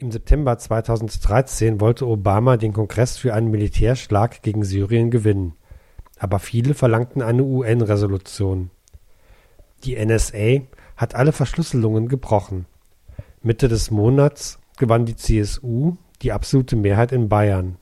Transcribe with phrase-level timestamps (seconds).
[0.00, 5.52] Im September 2013 wollte Obama den Kongress für einen Militärschlag gegen Syrien gewinnen,
[6.18, 8.70] aber viele verlangten eine UN-Resolution.
[9.84, 10.62] Die NSA
[10.96, 12.64] hat alle Verschlüsselungen gebrochen.
[13.42, 17.76] Mitte des Monats gewann die CSU die absolute Mehrheit in Bayern.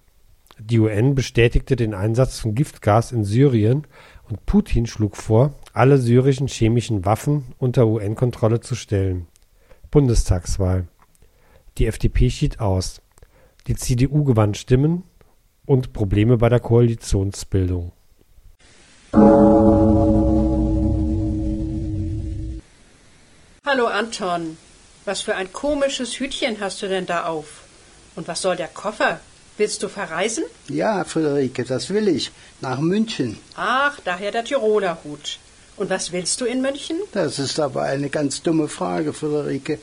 [0.58, 3.86] Die UN bestätigte den Einsatz von Giftgas in Syrien
[4.28, 9.28] und Putin schlug vor, alle syrischen chemischen Waffen unter UN-Kontrolle zu stellen.
[9.92, 10.88] Bundestagswahl
[11.78, 13.00] die FDP schied aus.
[13.66, 15.04] Die CDU gewann Stimmen
[15.66, 17.92] und Probleme bei der Koalitionsbildung.
[23.64, 24.56] Hallo Anton,
[25.04, 27.64] was für ein komisches Hütchen hast du denn da auf?
[28.16, 29.20] Und was soll der Koffer?
[29.56, 30.44] Willst du verreisen?
[30.68, 32.30] Ja, Friederike, das will ich.
[32.60, 33.38] Nach München.
[33.56, 35.38] Ach, daher der Tiroler Hut.
[35.76, 36.96] Und was willst du in München?
[37.12, 39.78] Das ist aber eine ganz dumme Frage, Friederike.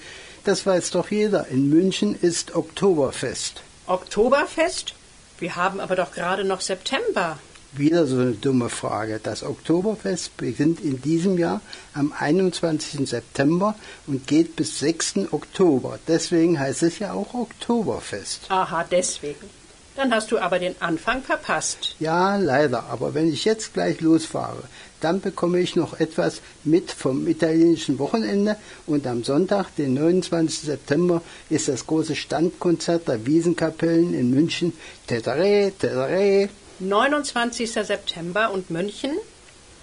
[0.45, 1.47] Das weiß doch jeder.
[1.47, 3.63] In München ist Oktoberfest.
[3.87, 4.93] Oktoberfest?
[5.39, 7.39] Wir haben aber doch gerade noch September.
[7.73, 9.19] Wieder so eine dumme Frage.
[9.21, 11.61] Das Oktoberfest beginnt in diesem Jahr
[11.95, 13.09] am 21.
[13.09, 13.73] September
[14.05, 15.31] und geht bis 6.
[15.31, 15.97] Oktober.
[16.07, 18.41] Deswegen heißt es ja auch Oktoberfest.
[18.49, 19.49] Aha, deswegen.
[19.95, 21.95] Dann hast du aber den Anfang verpasst.
[21.99, 22.83] Ja, leider.
[22.89, 24.63] Aber wenn ich jetzt gleich losfahre,
[24.99, 28.57] dann bekomme ich noch etwas mit vom italienischen Wochenende.
[28.87, 30.59] Und am Sonntag, den 29.
[30.61, 34.73] September, ist das große Standkonzert der Wiesenkapellen in München.
[35.07, 36.49] Tetere, tetere.
[36.79, 37.71] 29.
[37.71, 39.11] September und München?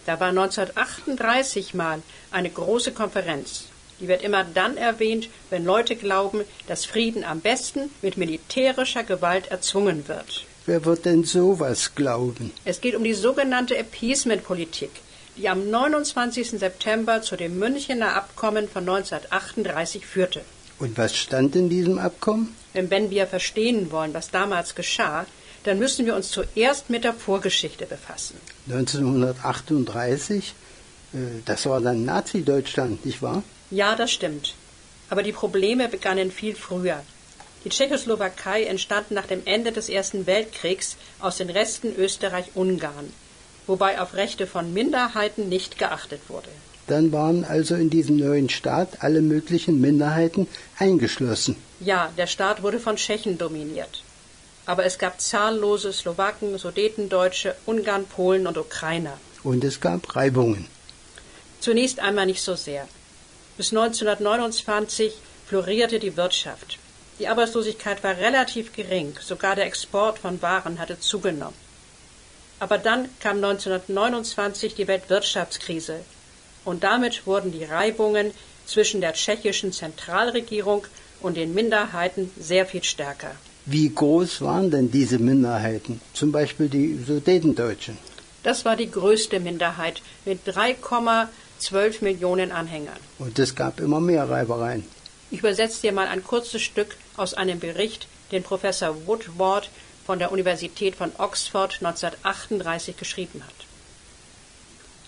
[0.05, 3.72] Da war 1938 mal eine große Konferenz.
[4.01, 9.49] Die wird immer dann erwähnt, wenn Leute glauben, dass Frieden am besten mit militärischer Gewalt
[9.49, 10.45] erzwungen wird.
[10.67, 12.53] Wer wird denn sowas glauben?
[12.65, 14.91] Es geht um die sogenannte Appeasement-Politik,
[15.37, 16.51] die am 29.
[16.51, 20.43] September zu dem Münchener Abkommen von 1938 führte.
[20.79, 22.55] Und was stand in diesem Abkommen?
[22.75, 25.27] Wenn wir verstehen wollen, was damals geschah,
[25.65, 28.37] dann müssen wir uns zuerst mit der Vorgeschichte befassen.
[28.69, 30.55] 1938,
[31.13, 33.43] äh, das war dann Nazi-Deutschland, nicht wahr?
[33.73, 34.55] Ja, das stimmt.
[35.09, 37.03] Aber die Probleme begannen viel früher.
[37.65, 43.11] Die Tschechoslowakei entstand nach dem Ende des Ersten Weltkriegs aus den Resten Österreich-Ungarn,
[43.67, 46.51] wobei auf Rechte von Minderheiten nicht geachtet wurde.
[46.87, 51.57] Dann waren also in diesem neuen Staat alle möglichen Minderheiten eingeschlossen.
[51.81, 54.03] Ja, der Staat wurde von Tschechen dominiert.
[54.67, 59.19] Aber es gab zahllose Slowaken, Sudetendeutsche, Ungarn, Polen und Ukrainer.
[59.43, 60.67] Und es gab Reibungen.
[61.61, 62.87] Zunächst einmal nicht so sehr.
[63.57, 65.13] Bis 1929
[65.47, 66.79] florierte die Wirtschaft.
[67.19, 71.57] Die Arbeitslosigkeit war relativ gering, sogar der Export von Waren hatte zugenommen.
[72.59, 76.01] Aber dann kam 1929 die Weltwirtschaftskrise
[76.65, 78.33] und damit wurden die Reibungen
[78.67, 80.87] zwischen der tschechischen Zentralregierung
[81.21, 83.33] und den Minderheiten sehr viel stärker.
[83.67, 86.01] Wie groß waren denn diese Minderheiten?
[86.15, 87.99] Zum Beispiel die Sudetendeutschen.
[88.43, 90.75] Das war die größte Minderheit mit 3,
[91.63, 92.99] 12 Millionen Anhängern.
[93.19, 94.85] Und es gab immer mehr Reibereien.
[95.31, 99.71] Ich übersetze dir mal ein kurzes Stück aus einem Bericht, den Professor Woodward
[100.05, 103.55] von der Universität von Oxford 1938 geschrieben hat.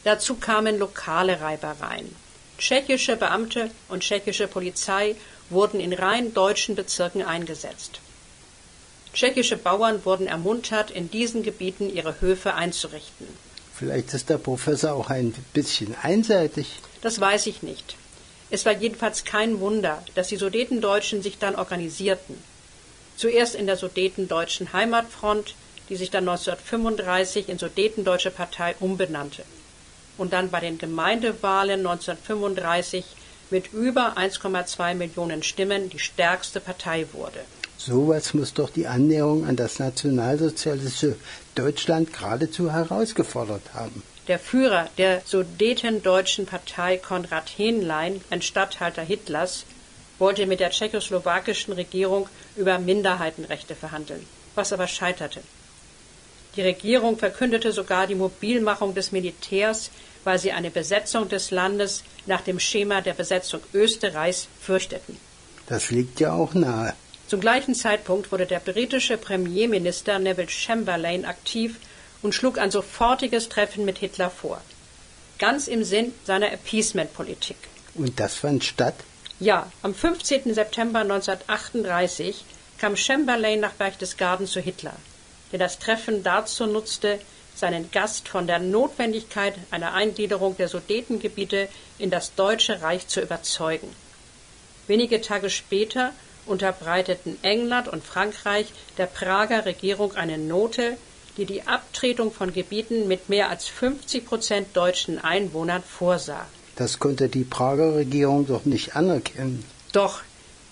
[0.04, 2.14] Dazu kamen lokale Reibereien.
[2.58, 5.16] Tschechische Beamte und tschechische Polizei
[5.50, 8.00] wurden in rein deutschen Bezirken eingesetzt.
[9.12, 13.26] Tschechische Bauern wurden ermuntert, in diesen Gebieten ihre Höfe einzurichten.
[13.76, 16.80] Vielleicht ist der Professor auch ein bisschen einseitig.
[17.02, 17.96] Das weiß ich nicht.
[18.50, 22.36] Es war jedenfalls kein Wunder, dass die Sudetendeutschen sich dann organisierten.
[23.16, 25.56] Zuerst in der Sudetendeutschen Heimatfront,
[25.88, 29.44] die sich dann 1935 in Sudetendeutsche Partei umbenannte.
[30.18, 33.04] Und dann bei den Gemeindewahlen 1935
[33.50, 37.40] mit über 1,2 Millionen Stimmen die stärkste Partei wurde.
[37.86, 41.16] Sowas muss doch die Annäherung an das nationalsozialistische
[41.54, 44.02] Deutschland geradezu herausgefordert haben.
[44.26, 49.64] Der Führer der Sudetendeutschen Partei Konrad Henlein, ein Statthalter Hitlers,
[50.18, 55.40] wollte mit der tschechoslowakischen Regierung über Minderheitenrechte verhandeln, was aber scheiterte.
[56.56, 59.90] Die Regierung verkündete sogar die Mobilmachung des Militärs,
[60.22, 65.18] weil sie eine Besetzung des Landes nach dem Schema der Besetzung Österreichs fürchteten.
[65.66, 66.94] Das liegt ja auch nahe.
[67.26, 71.76] Zum gleichen Zeitpunkt wurde der britische Premierminister Neville Chamberlain aktiv
[72.22, 74.60] und schlug ein sofortiges Treffen mit Hitler vor.
[75.38, 77.56] Ganz im Sinn seiner Appeasement-Politik.
[77.94, 78.94] Und das fand statt?
[79.40, 80.54] Ja, am 15.
[80.54, 82.44] September 1938
[82.78, 84.94] kam Chamberlain nach Berchtesgaden zu Hitler,
[85.52, 87.18] der das Treffen dazu nutzte,
[87.54, 91.68] seinen Gast von der Notwendigkeit einer Eingliederung der Sudetengebiete
[91.98, 93.88] in das Deutsche Reich zu überzeugen.
[94.86, 96.12] Wenige Tage später
[96.46, 98.66] unterbreiteten England und Frankreich
[98.98, 100.96] der Prager Regierung eine Note,
[101.36, 106.46] die die Abtretung von Gebieten mit mehr als 50 Prozent deutschen Einwohnern vorsah.
[106.76, 109.64] Das konnte die Prager Regierung doch nicht anerkennen.
[109.92, 110.22] Doch,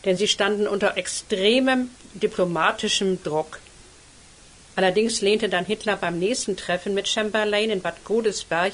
[0.04, 3.58] denn sie standen unter extremem diplomatischem Druck.
[4.74, 8.72] Allerdings lehnte dann Hitler beim nächsten Treffen mit Chamberlain in Bad Godesberg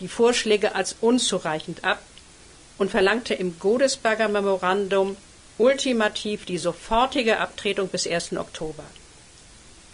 [0.00, 2.00] die Vorschläge als unzureichend ab
[2.78, 5.16] und verlangte im Godesberger Memorandum
[5.58, 8.36] ultimativ die sofortige Abtretung bis 1.
[8.36, 8.84] Oktober.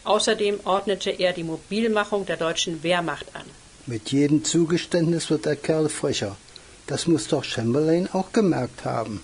[0.04, 3.44] Außerdem ordnete er die Mobilmachung der deutschen Wehrmacht an.
[3.86, 6.36] Mit jedem Zugeständnis wird der Kerl frecher.
[6.86, 9.22] Das muss doch Chamberlain auch gemerkt haben.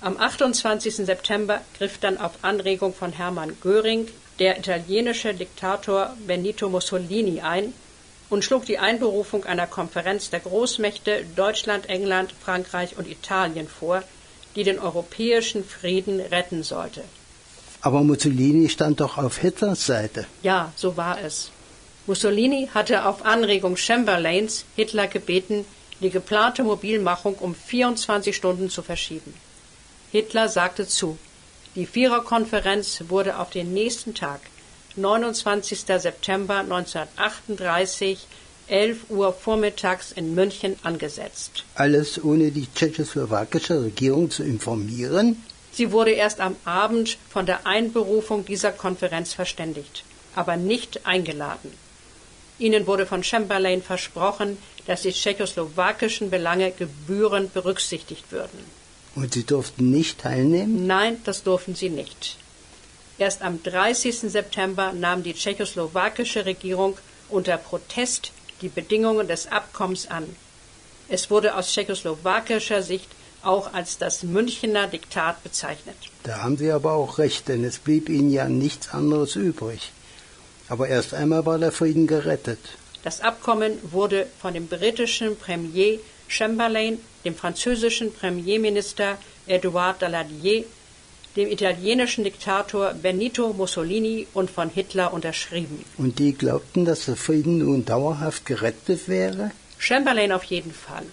[0.00, 0.94] Am 28.
[0.96, 7.72] September griff dann auf Anregung von Hermann Göring der italienische Diktator Benito Mussolini ein
[8.30, 14.02] und schlug die Einberufung einer Konferenz der Großmächte Deutschland, England, Frankreich und Italien vor,
[14.58, 17.04] die den europäischen Frieden retten sollte.
[17.80, 20.26] Aber Mussolini stand doch auf Hitlers Seite.
[20.42, 21.52] Ja, so war es.
[22.08, 25.64] Mussolini hatte auf Anregung Chamberlains Hitler gebeten,
[26.00, 29.32] die geplante Mobilmachung um 24 Stunden zu verschieben.
[30.10, 31.18] Hitler sagte zu.
[31.76, 34.40] Die Viererkonferenz wurde auf den nächsten Tag,
[34.96, 35.82] 29.
[35.98, 38.26] September 1938,
[38.68, 41.64] 11 Uhr vormittags in München angesetzt.
[41.74, 45.42] Alles ohne die tschechoslowakische Regierung zu informieren?
[45.72, 50.04] Sie wurde erst am Abend von der Einberufung dieser Konferenz verständigt,
[50.34, 51.72] aber nicht eingeladen.
[52.58, 58.58] Ihnen wurde von Chamberlain versprochen, dass die tschechoslowakischen Belange gebührend berücksichtigt würden.
[59.14, 60.86] Und Sie durften nicht teilnehmen?
[60.86, 62.36] Nein, das durften sie nicht.
[63.18, 64.20] Erst am 30.
[64.20, 66.96] September nahm die tschechoslowakische Regierung
[67.28, 70.24] unter Protest die Bedingungen des Abkommens an.
[71.08, 73.08] Es wurde aus tschechoslowakischer Sicht
[73.42, 75.96] auch als das Münchener Diktat bezeichnet.
[76.24, 79.92] Da haben Sie aber auch recht, denn es blieb Ihnen ja nichts anderes übrig.
[80.68, 82.58] Aber erst einmal war der Frieden gerettet.
[83.04, 89.16] Das Abkommen wurde von dem britischen Premier Chamberlain, dem französischen Premierminister
[89.46, 90.64] Edouard Daladier,
[91.38, 95.84] dem italienischen Diktator Benito Mussolini und von Hitler unterschrieben.
[95.96, 99.52] Und die glaubten, dass der Frieden nun dauerhaft gerettet wäre?
[99.78, 101.04] Chamberlain auf jeden Fall.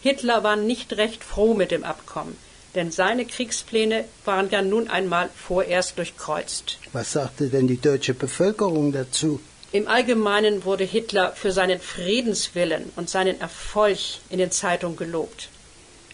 [0.00, 2.34] Hitler war nicht recht froh mit dem Abkommen,
[2.74, 6.78] denn seine Kriegspläne waren ja nun einmal vorerst durchkreuzt.
[6.94, 9.40] Was sagte denn die deutsche Bevölkerung dazu?
[9.72, 13.98] Im Allgemeinen wurde Hitler für seinen Friedenswillen und seinen Erfolg
[14.30, 15.48] in den Zeitungen gelobt.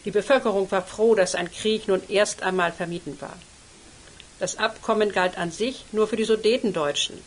[0.04, 3.36] Die Bevölkerung war froh, dass ein Krieg nun erst einmal vermieden war.
[4.40, 7.18] Das Abkommen galt an sich nur für die Sudetendeutschen.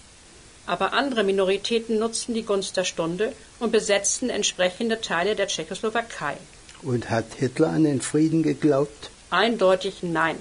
[0.66, 6.38] Aber andere Minoritäten nutzten die Gunst der Stunde und besetzten entsprechende Teile der Tschechoslowakei.
[6.82, 9.12] Und hat Hitler an den Frieden geglaubt?
[9.30, 10.38] Eindeutig nein.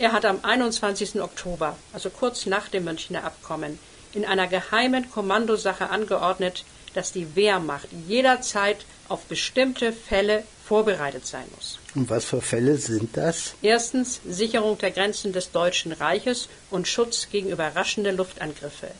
[0.00, 1.20] Er hat am 21.
[1.22, 3.78] Oktober, also kurz nach dem Münchner Abkommen,
[4.12, 6.64] in einer geheimen Kommandosache angeordnet,
[6.94, 11.78] dass die Wehrmacht jederzeit auf bestimmte Fälle vorbereitet sein muss.
[11.94, 13.52] Und was für Fälle sind das?
[13.60, 18.90] Erstens Sicherung der Grenzen des Deutschen Reiches und Schutz gegen überraschende Luftangriffe.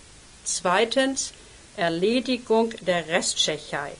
[0.44, 1.32] Zweitens
[1.78, 3.92] Erledigung der Resttschechei.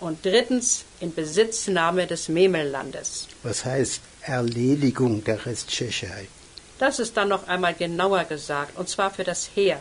[0.00, 3.28] Und drittens Inbesitznahme des Memellandes.
[3.42, 6.28] Was heißt Erledigung der Resttschechei?
[6.78, 9.78] Das ist dann noch einmal genauer gesagt, und zwar für das Heer.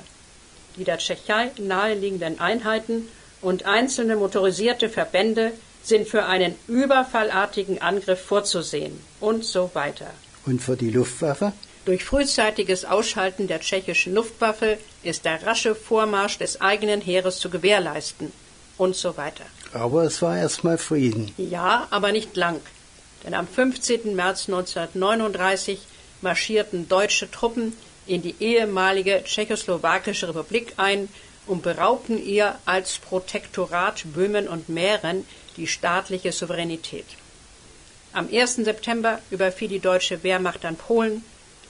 [0.75, 3.07] Die der Tschechei naheliegenden Einheiten
[3.41, 10.11] und einzelne motorisierte Verbände sind für einen überfallartigen Angriff vorzusehen und so weiter.
[10.45, 11.53] Und für die Luftwaffe?
[11.85, 18.31] Durch frühzeitiges Ausschalten der tschechischen Luftwaffe ist der rasche Vormarsch des eigenen Heeres zu gewährleisten
[18.77, 19.45] und so weiter.
[19.73, 21.33] Aber es war erstmal Frieden.
[21.38, 22.59] Ja, aber nicht lang.
[23.23, 24.15] Denn am 15.
[24.15, 25.79] März 1939
[26.21, 27.73] marschierten deutsche Truppen
[28.05, 31.09] in die ehemalige tschechoslowakische Republik ein
[31.47, 35.25] und beraubten ihr als Protektorat Böhmen und Mähren
[35.58, 37.05] die staatliche Souveränität.
[38.13, 38.55] Am 1.
[38.55, 41.24] September überfiel die deutsche Wehrmacht an Polen.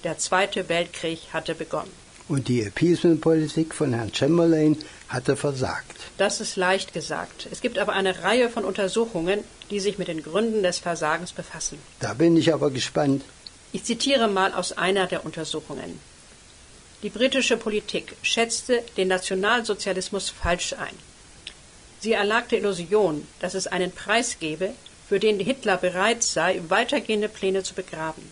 [0.04, 1.92] Der Zweite Weltkrieg hatte begonnen.
[2.28, 4.78] Und die Appeasement-Politik von Herrn Chamberlain
[5.10, 5.98] hatte versagt.
[6.18, 7.48] Das ist leicht gesagt.
[7.52, 11.78] Es gibt aber eine Reihe von Untersuchungen, die sich mit den Gründen des Versagens befassen.
[12.00, 13.24] Da bin ich aber gespannt.
[13.74, 16.00] Ich zitiere mal aus einer der Untersuchungen.
[17.04, 20.96] Die britische Politik schätzte den Nationalsozialismus falsch ein.
[22.01, 24.74] Sie erlag der Illusion, dass es einen Preis gebe,
[25.08, 28.24] für den Hitler bereit sei, weitergehende Pläne zu begraben.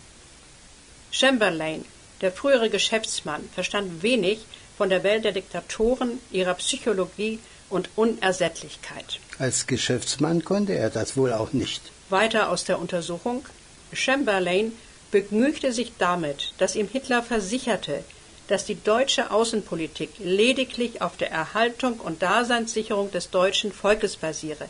[1.12, 1.84] Chamberlain,
[2.20, 4.40] der frühere Geschäftsmann, verstand wenig
[4.76, 9.20] von der Welt der Diktatoren, ihrer Psychologie und Unersättlichkeit.
[9.38, 11.82] Als Geschäftsmann konnte er das wohl auch nicht.
[12.08, 13.44] Weiter aus der Untersuchung.
[13.92, 14.72] Chamberlain
[15.10, 18.04] begnügte sich damit, dass ihm Hitler versicherte,
[18.50, 24.68] dass die deutsche Außenpolitik lediglich auf der Erhaltung und Daseinssicherung des deutschen Volkes basiere,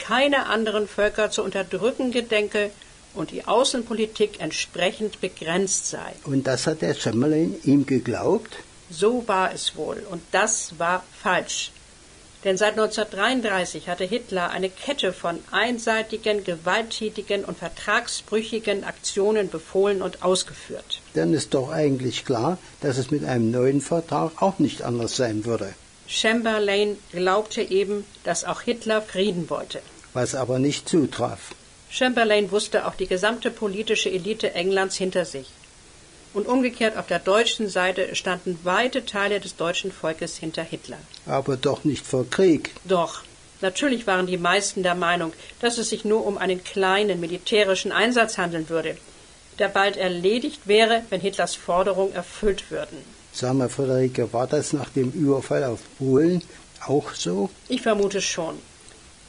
[0.00, 2.70] keine anderen Völker zu unterdrücken gedenke
[3.14, 6.12] und die Außenpolitik entsprechend begrenzt sei.
[6.24, 8.54] Und das hat der Chamberlain ihm geglaubt?
[8.90, 11.70] So war es wohl, und das war falsch.
[12.44, 20.24] Denn seit 1933 hatte Hitler eine Kette von einseitigen, gewalttätigen und vertragsbrüchigen Aktionen befohlen und
[20.24, 21.00] ausgeführt.
[21.14, 25.44] Dann ist doch eigentlich klar, dass es mit einem neuen Vertrag auch nicht anders sein
[25.44, 25.74] würde.
[26.08, 29.80] Chamberlain glaubte eben, dass auch Hitler Frieden wollte.
[30.12, 31.54] Was aber nicht zutraf.
[31.90, 35.46] Chamberlain wusste auch die gesamte politische Elite Englands hinter sich.
[36.34, 40.98] Und umgekehrt auf der deutschen Seite standen weite Teile des deutschen Volkes hinter Hitler.
[41.26, 42.70] Aber doch nicht vor Krieg.
[42.84, 43.22] Doch.
[43.60, 48.36] Natürlich waren die meisten der Meinung, dass es sich nur um einen kleinen militärischen Einsatz
[48.36, 48.96] handeln würde,
[49.60, 52.98] der bald erledigt wäre, wenn Hitlers Forderungen erfüllt würden.
[53.32, 56.42] Sag mal, Friederike, war das nach dem Überfall auf Polen
[56.86, 57.50] auch so?
[57.68, 58.58] Ich vermute schon.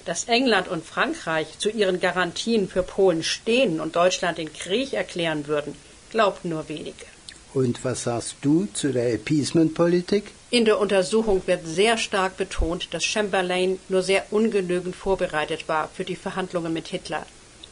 [0.06, 5.48] Dass England und Frankreich zu ihren Garantien für Polen stehen und Deutschland den Krieg erklären
[5.48, 5.76] würden,
[6.13, 7.05] glaubten nur wenige.
[7.53, 10.32] Und was sagst du zu der Appeasement-Politik?
[10.50, 16.05] In der Untersuchung wird sehr stark betont, dass Chamberlain nur sehr ungenügend vorbereitet war für
[16.12, 17.25] die Verhandlungen mit Hitler.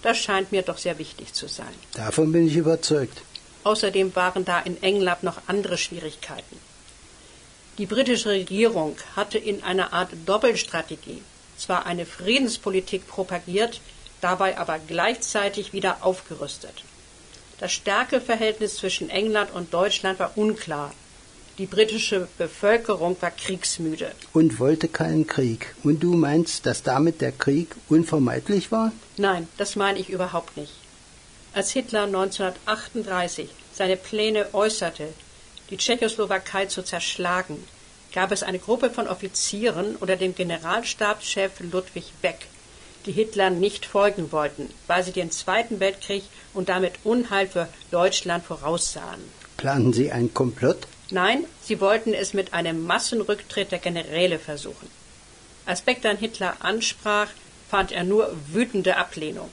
[0.04, 1.74] Das scheint mir doch sehr wichtig zu sein.
[1.94, 3.18] Davon bin ich überzeugt.
[3.64, 6.58] Außerdem waren da in England noch andere Schwierigkeiten.
[7.78, 11.22] Die britische Regierung hatte in einer Art Doppelstrategie
[11.58, 13.82] zwar eine Friedenspolitik propagiert,
[14.20, 16.84] dabei aber gleichzeitig wieder aufgerüstet.
[17.62, 20.96] Das Stärkeverhältnis zwischen England und Deutschland war unklar.
[21.60, 24.14] Die britische Bevölkerung war kriegsmüde.
[24.34, 25.76] Und wollte keinen Krieg.
[25.84, 28.92] Und du meinst, dass damit der Krieg unvermeidlich war?
[29.18, 30.74] Nein, das meine ich überhaupt nicht.
[31.54, 35.10] Als Hitler 1938 seine Pläne äußerte,
[35.70, 37.64] die Tschechoslowakei zu zerschlagen,
[38.12, 42.48] gab es eine Gruppe von Offizieren unter dem Generalstabschef Ludwig Beck,
[43.06, 48.44] die Hitler nicht folgen wollten, weil sie den Zweiten Weltkrieg und damit Unheil für Deutschland
[48.44, 49.22] voraussahen.
[49.58, 50.88] Planten Sie einen Komplott?
[51.12, 54.90] Nein, sie wollten es mit einem Massenrücktritt der Generäle versuchen.
[55.66, 57.28] Als Beck dann Hitler ansprach,
[57.70, 59.52] fand er nur wütende Ablehnung.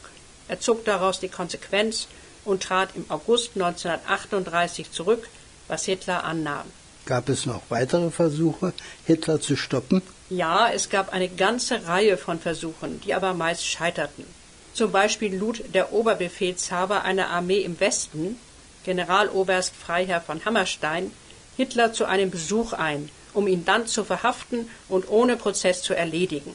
[0.49, 2.09] Er zog daraus die Konsequenz
[2.45, 5.29] und trat im August 1938 zurück,
[5.69, 6.67] was Hitler annahm.
[7.09, 8.75] Gab es noch weitere Versuche,
[9.07, 10.03] Hitler zu stoppen?
[10.29, 14.27] Ja, es gab eine ganze Reihe von Versuchen, die aber meist scheiterten.
[14.75, 18.37] Zum Beispiel lud der Oberbefehlshaber einer Armee im Westen,
[18.85, 21.11] Generaloberst Freiherr von Hammerstein,
[21.57, 26.55] Hitler zu einem Besuch ein, um ihn dann zu verhaften und ohne Prozess zu erledigen.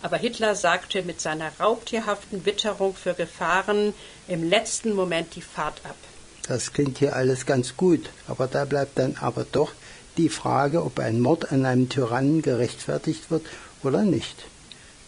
[0.00, 3.92] Aber Hitler sagte mit seiner raubtierhaften Witterung für Gefahren
[4.28, 5.96] im letzten Moment die Fahrt ab.
[6.48, 9.72] Das klingt hier alles ganz gut, aber da bleibt dann aber doch
[10.16, 13.44] die Frage, ob ein Mord an einem Tyrannen gerechtfertigt wird
[13.82, 14.44] oder nicht.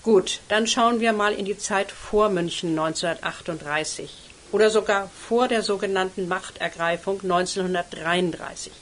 [0.02, 4.11] Gut, dann schauen wir mal in die Zeit vor München 1938
[4.52, 8.73] oder sogar vor der sogenannten Machtergreifung 1933.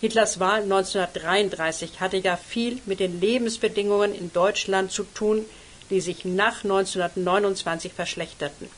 [0.00, 5.44] Hitlers Wahl 1933 hatte ja viel mit den Lebensbedingungen in Deutschland zu tun,
[5.90, 8.68] die sich nach 1929 verschlechterten.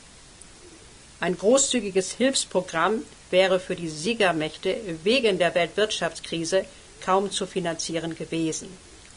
[1.25, 6.67] Ein großzügiges Hilfsprogramm wäre für die Siegermächte wegen der Weltwirtschaftskrise
[7.03, 8.69] kaum zu finanzieren gewesen.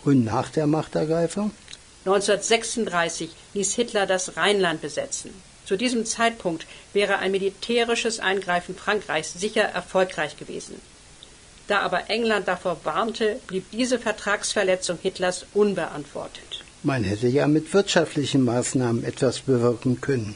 [0.05, 1.51] Und nach der Machtergreifung?
[2.05, 5.31] 1936 ließ Hitler das Rheinland besetzen.
[5.65, 10.75] Zu diesem Zeitpunkt wäre ein militärisches Eingreifen Frankreichs sicher erfolgreich gewesen.
[11.67, 16.63] Da aber England davor warnte, blieb diese Vertragsverletzung Hitlers unbeantwortet.
[16.83, 20.35] Man hätte ja mit wirtschaftlichen Maßnahmen etwas bewirken können.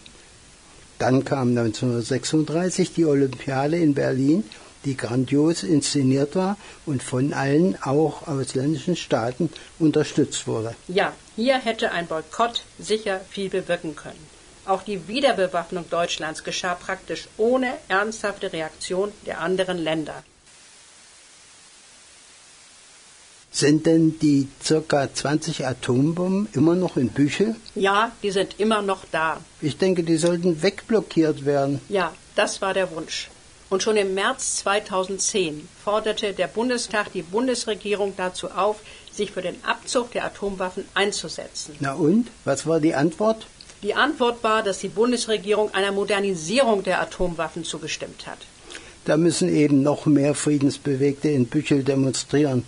[1.01, 4.43] Dann kam 1936 die Olympiade in Berlin,
[4.85, 10.75] die grandios inszeniert war und von allen, auch ausländischen Staaten, unterstützt wurde.
[10.87, 14.27] Ja, hier hätte ein Boykott sicher viel bewirken können.
[14.67, 20.23] Auch die Wiederbewaffnung Deutschlands geschah praktisch ohne ernsthafte Reaktion der anderen Länder.
[23.53, 25.13] Sind denn die ca.
[25.13, 27.55] 20 Atombomben immer noch in Büchel?
[27.75, 29.41] Ja, die sind immer noch da.
[29.61, 31.81] Ich denke, die sollten wegblockiert werden.
[31.89, 33.29] Ja, das war der Wunsch.
[33.69, 38.77] Und schon im März 2010 forderte der Bundestag die Bundesregierung dazu auf,
[39.11, 41.75] sich für den Abzug der Atomwaffen einzusetzen.
[41.79, 42.27] Na und?
[42.45, 43.47] Was war die Antwort?
[43.83, 48.39] Die Antwort war, dass die Bundesregierung einer Modernisierung der Atomwaffen zugestimmt hat.
[49.05, 52.63] Da müssen eben noch mehr Friedensbewegte in Büchel demonstrieren.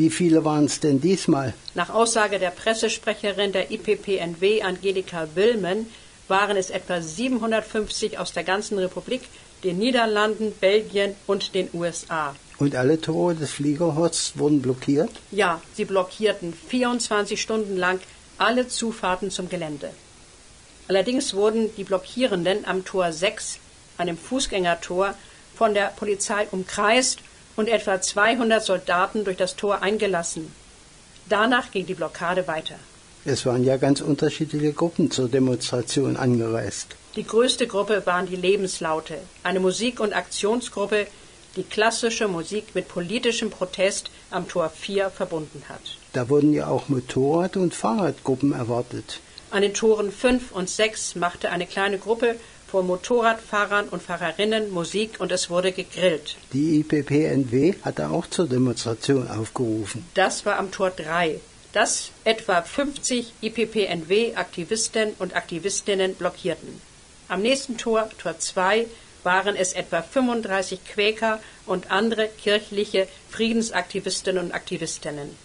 [0.00, 1.52] Wie viele waren es denn diesmal?
[1.74, 5.88] Nach Aussage der Pressesprecherin der IPPNW, Angelika Willmen,
[6.26, 9.20] waren es etwa 750 aus der ganzen Republik,
[9.62, 12.34] den Niederlanden, Belgien und den USA.
[12.56, 15.10] Und alle Tore des Fliegerhorsts wurden blockiert?
[15.32, 18.00] Ja, sie blockierten 24 Stunden lang
[18.38, 19.90] alle Zufahrten zum Gelände.
[20.88, 23.58] Allerdings wurden die Blockierenden am Tor 6,
[23.98, 25.12] einem Fußgängertor,
[25.54, 27.18] von der Polizei umkreist
[27.56, 30.52] und etwa 200 Soldaten durch das Tor eingelassen.
[31.28, 32.76] Danach ging die Blockade weiter.
[33.24, 36.96] Es waren ja ganz unterschiedliche Gruppen zur Demonstration angereist.
[37.16, 41.06] Die größte Gruppe waren die Lebenslaute, eine Musik- und Aktionsgruppe,
[41.56, 45.80] die klassische Musik mit politischem Protest am Tor 4 verbunden hat.
[46.12, 49.20] Da wurden ja auch Motorrad- und Fahrradgruppen erwartet.
[49.50, 52.36] An den Toren 5 und 6 machte eine kleine Gruppe
[52.70, 56.36] von Motorradfahrern und Fahrerinnen Musik und es wurde gegrillt.
[56.52, 60.06] Die IPPNW hatte auch zur Demonstration aufgerufen.
[60.14, 61.40] Das war am Tor 3,
[61.72, 66.80] das etwa 50 IPPNW-Aktivisten und Aktivistinnen blockierten.
[67.28, 68.86] Am nächsten Tor, Tor 2,
[69.24, 75.36] waren es etwa 35 Quäker und andere kirchliche Friedensaktivistinnen und Aktivistinnen.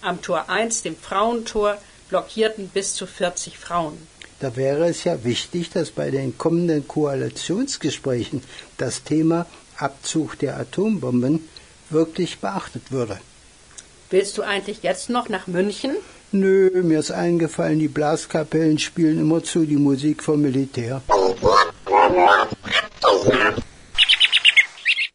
[0.00, 4.06] Am Tor 1, dem Frauentor, blockierten bis zu 40 Frauen.
[4.42, 8.42] Da wäre es ja wichtig, dass bei den kommenden Koalitionsgesprächen
[8.76, 9.46] das Thema
[9.76, 11.48] Abzug der Atombomben
[11.90, 13.20] wirklich beachtet würde.
[14.10, 15.92] Willst du eigentlich jetzt noch nach München?
[16.32, 21.02] Nö, mir ist eingefallen, die Blaskapellen spielen immer zu die Musik vom Militär.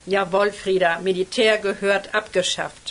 [0.05, 2.86] Jawohl, Frieda, Militär gehört abgeschafft.